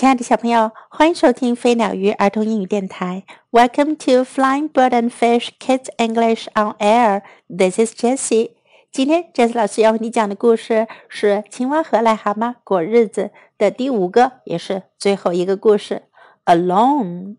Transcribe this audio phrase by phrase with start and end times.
[0.00, 3.24] 亲爱的小朋友，欢迎收听飞鸟鱼儿童英语电台。
[3.50, 7.22] Welcome to Flying Bird and Fish Kids English on Air.
[7.48, 8.50] This is Jessie.
[8.92, 13.22] 今天 Jessie 老师要为你讲的故事是《青蛙和癞蛤蟆过日子》
[13.56, 16.02] 的第五个，也是最后一个故事。
[16.44, 17.36] Alone，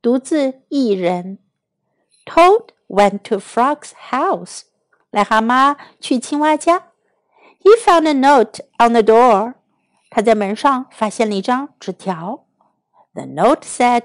[0.00, 1.36] 独自一人。
[2.24, 4.62] Toad went to Frog's house.
[5.12, 6.84] 癞蛤蟆去青蛙家。
[7.62, 9.54] He found a note on the door.
[10.12, 12.44] 他在门上发现了一张纸条。
[13.14, 14.04] The note said,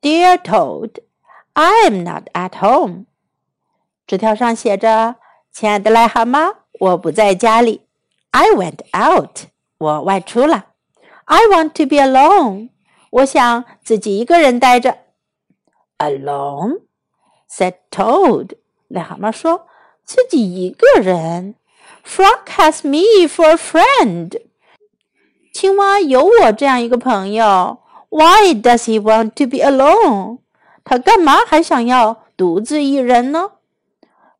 [0.00, 1.00] "Dear Toad,
[1.54, 3.06] I am not at home."
[4.06, 5.16] 纸条上写着：“
[5.52, 7.86] 亲爱的癞蛤蟆，我不在家里。
[8.30, 9.46] I went out.
[9.78, 10.66] 我外出了。
[11.24, 12.70] I want to be alone.
[13.10, 14.98] 我想自己一个人待着。”
[15.98, 16.82] Alone?
[17.50, 18.56] said Toad.
[18.88, 19.62] 癞蛤蟆说：“
[20.04, 21.54] 自己一个人。”
[22.04, 24.40] Frog has me for a friend.
[25.52, 27.80] 青蛙有我这样一个朋友。
[28.10, 30.38] Why does he want to be alone？
[30.84, 33.52] 他干嘛还想要独自一人呢？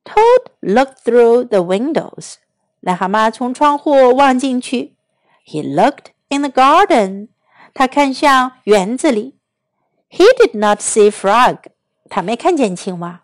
[0.04, 2.34] Toad looked through the windows。
[2.80, 4.94] 癞蛤蟆从窗户望进去。
[5.44, 7.28] He looked in the garden。
[7.74, 9.36] 他看向园子里。
[10.10, 11.58] He did not see frog。
[12.08, 13.22] 他没看见青蛙。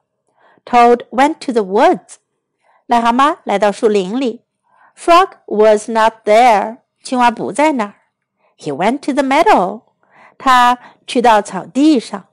[0.66, 2.16] Toad went to the woods。
[2.86, 4.42] 癞蛤蟆来到树林里。
[4.97, 6.78] Frog was not there。
[7.03, 7.95] 青蛙不在那儿。
[8.58, 9.81] He went to the meadow。
[10.38, 12.25] 他去到草地上。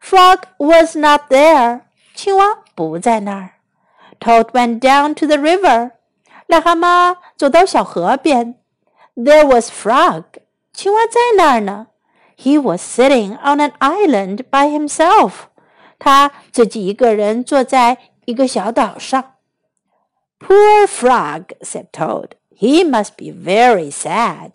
[0.00, 1.82] Frog was not there。
[2.14, 3.50] 青蛙不在那儿。
[4.20, 5.92] Toad went down to the river。
[6.48, 8.56] 癞蛤蟆走到小河边。
[9.14, 10.24] There was Frog。
[10.72, 11.88] 青蛙在那儿呢。
[12.36, 15.32] He was sitting on an island by himself。
[15.98, 19.34] 他自己一个人坐在一个小岛上。
[20.40, 22.30] Poor Frog said Toad.
[22.61, 24.51] He must be very sad.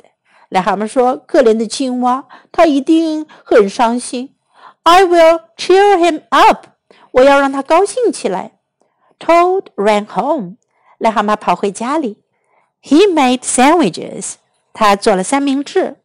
[0.50, 4.34] 癞蛤蟆说：“可怜的青蛙，他一定很伤心。”
[4.84, 6.66] I will cheer him up.
[7.12, 8.52] 我要让他高兴起来。
[9.18, 10.56] Toad ran home.
[10.98, 12.18] 癞蛤蟆跑回家里。
[12.82, 14.34] He made sandwiches.
[14.72, 15.96] 他做了三明治。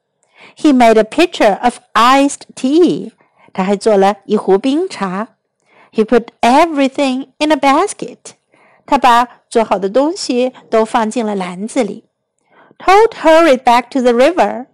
[0.56, 3.12] He made a pitcher of iced tea.
[3.52, 5.30] 他还做了一壶冰茶。
[5.92, 8.36] He put everything in a basket.
[8.87, 12.05] 他把做好的东西都放进了篮子里。
[12.79, 14.67] Toad hurried back to the river.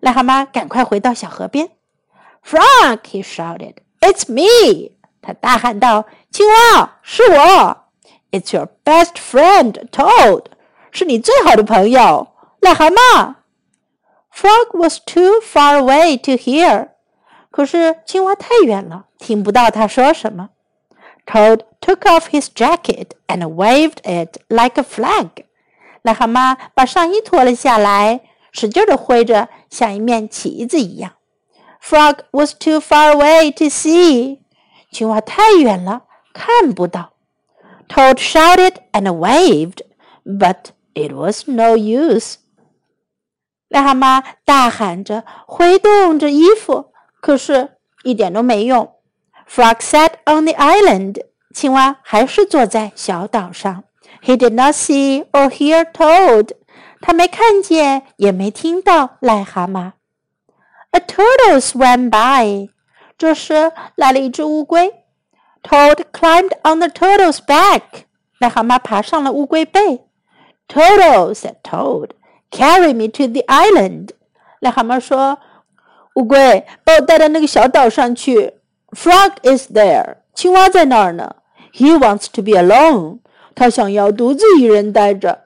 [0.00, 1.70] 癞蛤蟆赶快回到小河边。
[2.44, 4.92] Frog, he shouted, "It's me!"
[5.22, 7.84] 他大喊道：“青蛙，是我
[8.30, 10.44] ！It's your best friend, Toad.
[10.90, 12.28] 是你最好的朋友，
[12.60, 13.36] 癞蛤蟆。”
[14.30, 16.90] Frog was too far away to hear.
[17.50, 20.50] 可是青蛙太远了，听不到他说什么。
[21.24, 25.45] Toad took off his jacket and waved it like a flag.
[26.03, 31.13] 癞蛤蟆把上衣脱了下来，使劲地挥着，像一面旗子一样。
[31.81, 34.39] Frog was too far away to see.
[34.91, 37.13] 青蛙太远了，看不到。
[37.87, 39.81] Toad shouted and waved,
[40.25, 42.35] but it was no use.
[43.69, 46.91] 癞蛤蟆大喊着，挥动着衣服，
[47.21, 48.95] 可是一点都没用。
[49.47, 51.21] Frog sat on the island.
[51.53, 53.83] 青蛙还是坐在小岛上。
[54.23, 56.51] He did not see or hear Toad.
[57.01, 59.93] 他没看见，也没听到癞蛤蟆。
[60.91, 62.69] A turtle swam by.
[63.17, 64.93] 这时来了一只乌龟。
[65.63, 67.81] Toad climbed on the turtle's back.
[68.39, 70.05] 癞蛤蟆爬上了乌龟背。
[70.67, 72.11] Turtle said Toad,
[72.51, 74.09] "Carry me to the island."
[74.61, 75.39] 癞蛤蟆说：“
[76.15, 78.53] 乌龟，把我带到那个小岛上去。
[78.91, 80.17] Frog is there.
[80.33, 81.35] 青蛙在那儿呢。
[81.73, 83.19] He wants to be alone.
[83.55, 85.45] 他想要独自一人待着。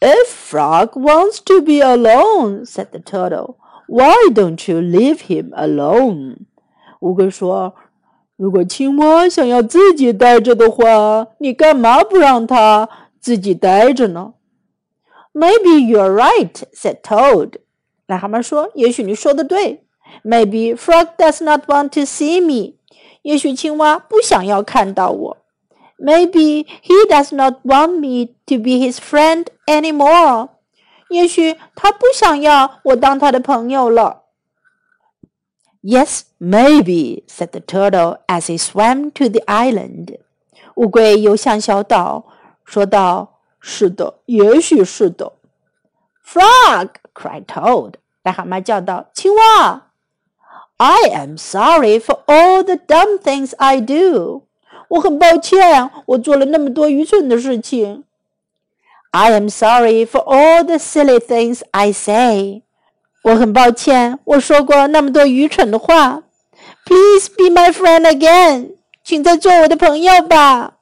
[0.00, 3.56] If Frog wants to be alone, said the turtle,
[3.88, 6.46] why don't you leave him alone?
[7.00, 12.88] 乌龟说：“如果青蛙想要自己待着的话，你干嘛不让它
[13.18, 14.34] 自己待着呢？”
[15.32, 17.58] Maybe you're right, said Toad.
[18.06, 19.84] 癞蛤蟆说：“也许你说的对。
[20.22, 22.74] Maybe Frog does not want to see me.
[23.22, 25.36] 也许青蛙不想要看到我。”
[25.98, 30.50] Maybe he does not want me to be his friend anymore.
[31.08, 34.24] 也许他不想要我当他的朋友了。
[35.82, 40.18] Yes, maybe, said the turtle as he swam to the island.
[40.74, 42.26] 乌龟游向小岛，
[42.64, 45.32] 说道：“是的，也许是的。”
[46.26, 47.94] Frog cried Toad.
[48.24, 49.89] 癞蛤蟆叫道：“青蛙
[50.80, 54.42] ！I am sorry for all the dumb things I do.
[54.88, 58.04] 我很抱歉，我做了那么多愚蠢的事情。
[59.10, 62.62] I am sorry for all the silly things I say。
[63.24, 66.22] 我很抱歉，我说过那么多愚蠢的话。
[66.84, 70.74] Please be my friend again，请再做我的朋友吧。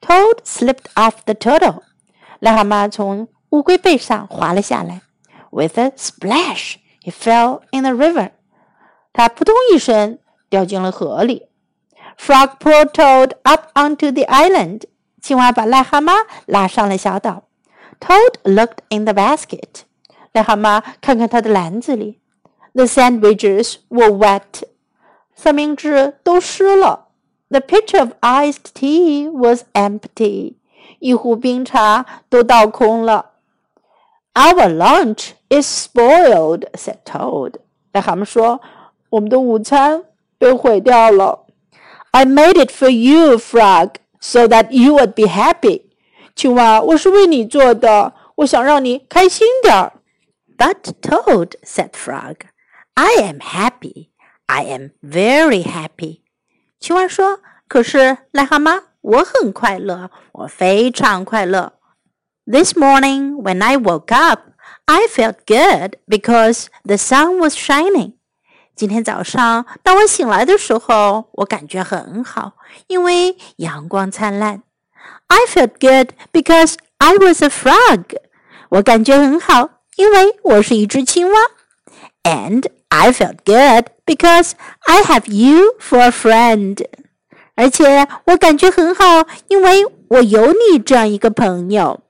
[0.00, 1.80] Toad slipped off the turtle，
[2.40, 5.00] 癞蛤蟆从乌龟背上滑了下来。
[5.50, 8.30] With a splash, he fell in the river。
[9.12, 10.18] 他扑通一声
[10.48, 11.46] 掉进了河里。
[12.18, 14.82] Frog pulled Toad up onto the island。
[15.20, 16.12] 青蛙把癞蛤蟆
[16.46, 17.44] 拉上了小岛。
[18.00, 19.82] Toad looked in the basket。
[20.32, 22.20] 癞蛤蟆看看他的篮子里。
[22.74, 24.62] The sandwiches were wet。
[25.34, 27.08] 三明治都湿了。
[27.48, 30.54] The pitcher of iced tea was empty.
[30.98, 33.32] 一壶冰茶都倒空了。
[34.34, 37.54] Our lunch is spoiled," said Toad.
[37.92, 38.60] 癞蛤蟆说：“
[39.10, 40.04] 我们的午餐
[40.38, 41.46] 被毁掉了。”
[42.12, 45.82] I made it for you, Frog, so that you would be happy.
[46.34, 49.92] 青蛙，我是为你做的，我想让你开心点儿。
[50.56, 52.36] But Toad, said Frog,
[52.94, 54.08] I am happy.
[54.46, 56.20] I am very happy.
[56.80, 61.74] 青蛙说：“可是癞蛤蟆，我很快乐，我非常快乐。
[62.46, 64.52] This morning when I woke up,
[64.84, 68.12] I felt good because the sun was shining.
[68.75, 72.53] 今天早上当我醒来的时候，我感觉很好，
[72.87, 74.63] 因为阳光灿烂。
[75.27, 78.03] I felt good because I was a frog.
[78.69, 81.39] 我感觉很好，因为我是一只青蛙。
[82.23, 84.51] And I felt good because
[84.87, 86.85] I have you for a friend.
[87.55, 92.01] 而且我感觉很好，因为我有你这样一个朋友。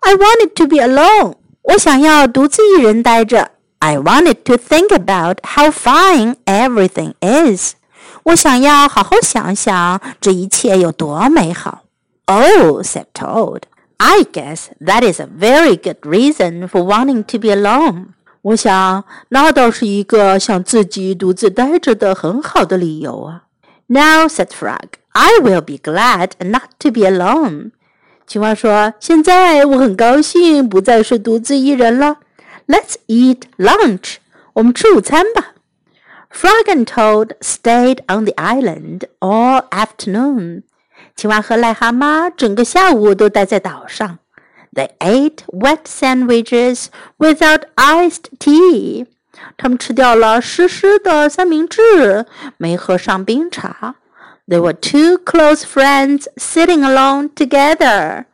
[0.00, 1.36] I wanted to be alone.
[1.62, 3.52] 我想要独自一人待着。
[3.79, 7.73] I wanted to think about how fine everything is.
[8.23, 11.83] 我想要好好想想这一切有多美好。
[12.25, 13.63] Oh, said Toad.
[13.97, 18.07] I guess that is a very good reason for wanting to be alone.
[18.43, 23.43] 我想，那倒是一个想自己独自待着的很好的理由啊。
[23.87, 27.71] Now said Frog, I will be glad not to be alone.
[28.25, 32.17] 青蛙说：“现在我很高兴不再是独自一人了。
[32.67, 34.17] Let's eat lunch.
[34.53, 35.53] 我们吃午餐吧。”
[36.33, 40.63] Frog and Toad stayed on the island all afternoon.
[41.15, 44.19] 青蛙和癞蛤蟆整个下午都待在岛上。
[44.73, 46.85] they ate wet sandwiches
[47.17, 49.05] without iced tea.
[49.57, 52.25] 他们吃掉了湿湿的三明治，
[52.57, 53.95] 没喝上冰茶。
[54.47, 58.25] They were two close friends sitting alone together.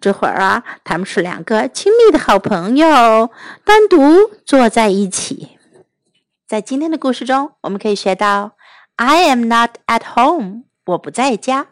[0.00, 3.30] 这会儿啊，他们是两个亲密的好朋友，
[3.64, 5.58] 单独坐在一起。
[6.46, 8.52] 在今天的故事中，我们可以学到
[8.96, 11.68] ：I am not at home，我不在家。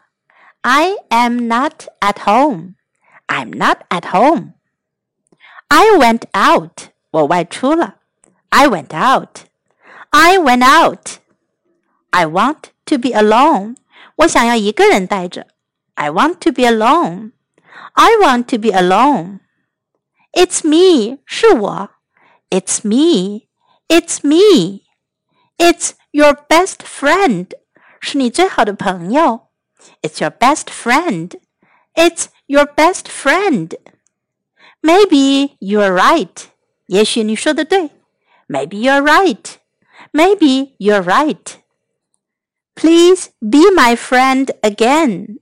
[0.61, 2.75] I am not at home。
[3.27, 4.53] I'm not at home.
[5.67, 6.89] I went out.
[7.11, 7.95] 我外出了。
[8.49, 9.41] I went out.
[10.09, 11.17] I went out.
[12.11, 13.75] I want to be alone.
[14.17, 15.47] 我想要一个人待着。
[15.95, 17.31] I want to be alone.
[17.94, 19.40] I want to be alone.
[20.32, 21.18] It's me.
[21.26, 21.90] 是我。
[22.50, 23.48] It's me.
[23.88, 24.82] It's me.
[25.58, 27.48] It's your best friend.
[28.00, 29.48] 是你最好的朋友。
[30.02, 31.40] It's your best friend.
[31.94, 33.76] It's your best friend.
[34.82, 36.46] Maybe you're right.
[36.86, 37.90] 也许你说的对。
[38.48, 39.56] Maybe you're right.
[40.12, 41.56] Maybe you're right.
[42.74, 45.40] Please be my friend again.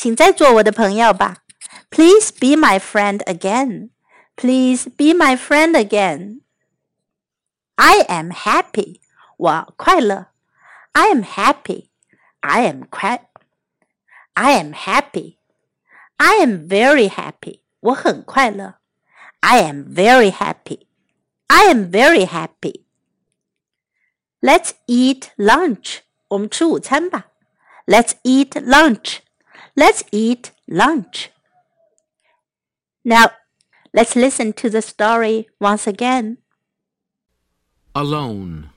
[0.00, 1.38] 请再做我的朋友吧。
[1.90, 3.90] Please be my friend again.
[4.36, 6.40] Please be my friend again.
[7.76, 9.00] I am happy.
[9.36, 10.28] 我快乐。
[10.92, 11.88] I am happy.
[12.40, 13.28] I am 快。
[14.34, 15.36] I am happy.
[16.16, 17.60] I am very happy.
[17.80, 18.76] 我很快乐。
[19.40, 20.86] I am very happy.
[21.48, 22.84] I am very happy.
[24.40, 26.00] Let's eat lunch.
[26.28, 27.28] 我们吃午餐吧。
[27.86, 29.18] Let's eat lunch.
[29.75, 31.31] Let's eat lunch.
[33.03, 33.31] Now,
[33.93, 36.37] let's listen to the story once again.
[37.95, 38.69] Alone.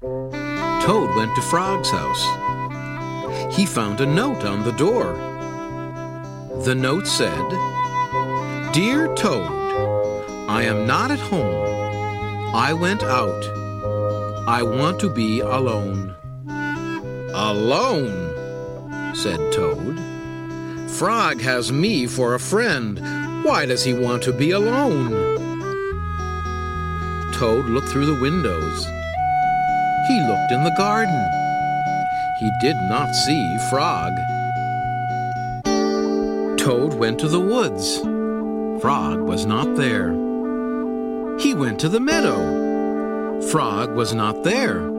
[0.00, 2.24] Toad went to Frog's house.
[3.54, 5.14] He found a note on the door.
[6.64, 7.48] The note said,
[8.72, 9.50] Dear Toad,
[10.48, 12.54] I am not at home.
[12.54, 13.44] I went out.
[14.48, 16.14] I want to be alone.
[17.34, 18.35] Alone,
[19.26, 19.98] said Toad.
[20.88, 23.00] Frog has me for a friend.
[23.44, 25.10] Why does he want to be alone?
[27.34, 28.86] Toad looked through the windows.
[30.06, 31.20] He looked in the garden.
[32.38, 34.12] He did not see Frog.
[36.56, 37.98] Toad went to the woods.
[38.80, 40.12] Frog was not there.
[41.40, 43.40] He went to the meadow.
[43.50, 44.95] Frog was not there.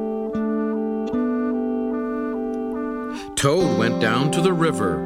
[3.48, 4.98] Toad went down to the river.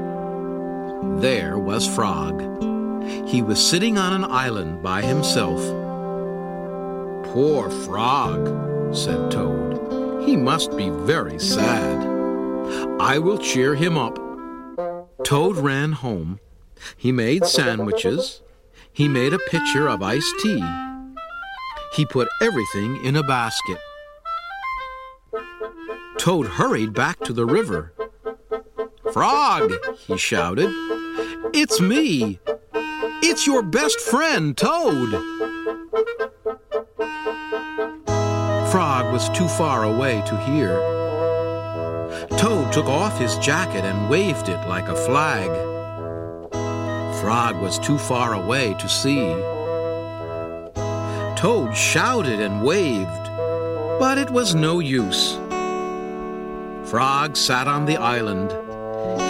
[1.20, 2.42] There was Frog.
[3.28, 5.60] He was sitting on an island by himself.
[7.32, 10.24] Poor Frog, said Toad.
[10.24, 12.04] He must be very sad.
[13.00, 14.18] I will cheer him up.
[15.24, 16.40] Toad ran home.
[16.98, 18.42] He made sandwiches.
[18.92, 20.66] He made a pitcher of iced tea.
[21.94, 23.78] He put everything in a basket.
[26.18, 27.94] Toad hurried back to the river.
[29.14, 29.74] Frog,
[30.08, 30.70] he shouted.
[31.54, 32.40] It's me.
[33.22, 35.12] It's your best friend, Toad.
[38.72, 40.80] Frog was too far away to hear.
[42.38, 45.50] Toad took off his jacket and waved it like a flag.
[47.22, 49.36] Frog was too far away to see.
[51.36, 53.26] Toad shouted and waved,
[54.00, 55.38] but it was no use.
[56.90, 58.52] Frog sat on the island.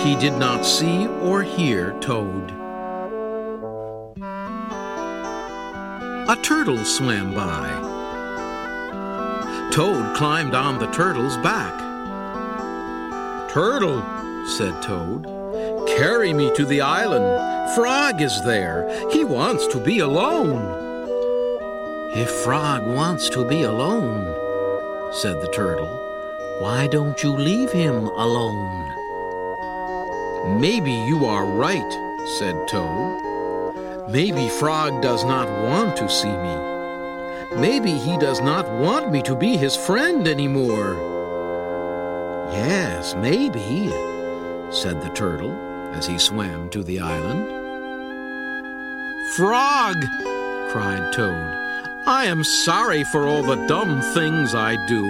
[0.03, 2.51] He did not see or hear Toad.
[6.29, 7.69] A turtle swam by.
[9.71, 11.79] Toad climbed on the turtle's back.
[13.49, 14.01] Turtle,
[14.47, 15.25] said Toad,
[15.87, 17.75] carry me to the island.
[17.75, 18.87] Frog is there.
[19.11, 20.79] He wants to be alone.
[22.13, 24.25] If Frog wants to be alone,
[25.13, 25.87] said the turtle,
[26.59, 29.00] why don't you leave him alone?
[30.47, 34.09] Maybe you are right, said Toad.
[34.09, 37.59] Maybe Frog does not want to see me.
[37.61, 40.95] Maybe he does not want me to be his friend anymore.
[42.51, 43.89] Yes, maybe,
[44.71, 45.51] said the turtle
[45.93, 47.47] as he swam to the island.
[49.35, 49.95] Frog,
[50.71, 51.61] cried Toad,
[52.07, 55.05] I am sorry for all the dumb things I do.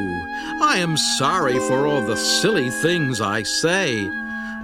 [0.61, 4.09] I am sorry for all the silly things I say.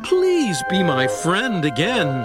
[0.07, 2.23] Please be my friend again.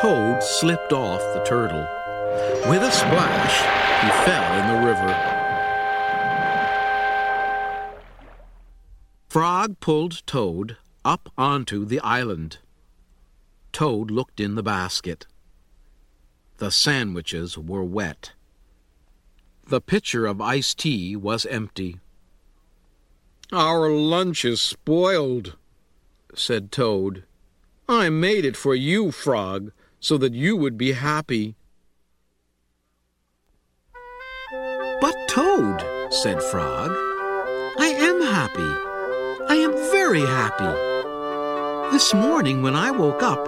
[0.00, 1.84] Toad slipped off the turtle.
[2.70, 3.56] With a splash,
[4.00, 5.40] he fell in the river.
[9.28, 12.58] Frog pulled Toad up onto the island.
[13.72, 15.26] Toad looked in the basket.
[16.58, 18.34] The sandwiches were wet.
[19.66, 21.98] The pitcher of iced tea was empty.
[23.52, 25.56] Our lunch is spoiled,
[26.34, 27.24] said Toad.
[27.88, 31.56] I made it for you, Frog, so that you would be happy.
[35.00, 36.90] But, Toad, said Frog,
[37.78, 38.90] I am happy.
[39.48, 40.90] I am very happy.
[41.92, 43.44] This morning when I woke up,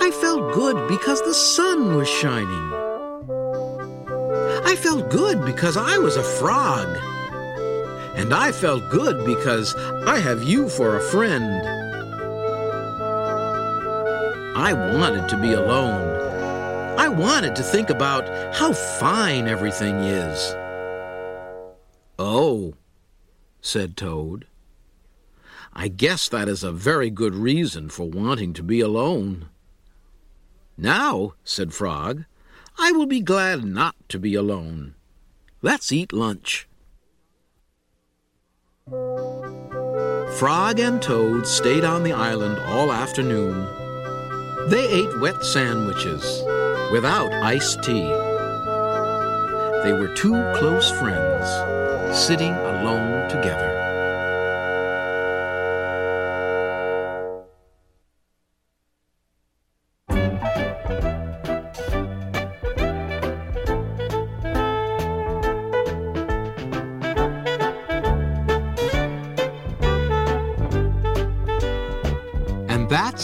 [0.00, 2.72] I felt good because the sun was shining.
[4.64, 6.88] I felt good because I was a frog.
[8.16, 9.74] And I felt good because
[10.06, 11.79] I have you for a friend.
[14.60, 16.18] I wanted to be alone.
[16.98, 20.54] I wanted to think about how fine everything is.
[22.18, 22.74] Oh,
[23.62, 24.46] said Toad.
[25.72, 29.48] I guess that is a very good reason for wanting to be alone.
[30.76, 32.26] Now, said Frog,
[32.78, 34.94] I will be glad not to be alone.
[35.62, 36.68] Let's eat lunch.
[40.36, 43.79] Frog and Toad stayed on the island all afternoon.
[44.70, 46.44] They ate wet sandwiches
[46.92, 48.06] without iced tea.
[49.82, 53.79] They were two close friends, sitting alone together.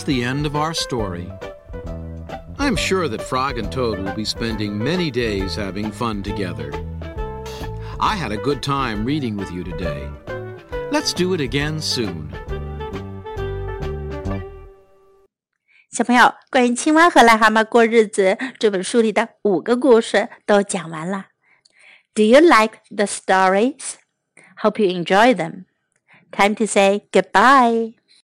[0.05, 1.27] the end of our story.
[2.57, 6.71] I'm sure that Frog and Toad will be spending many days having fun together.
[7.99, 10.07] I had a good time reading with you today.
[10.91, 12.29] Let's do it again soon.
[15.91, 21.25] 小朋友，关于青蛙和癞蛤蟆过日子这本书里的五个故事都讲完了。
[22.13, 23.95] Do you like the stories?
[24.61, 25.65] Hope you enjoy them.
[26.31, 27.95] Time to say goodbye.